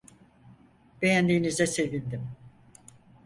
Beğendiğinize 1.01 1.67
sevindim. 1.67 2.27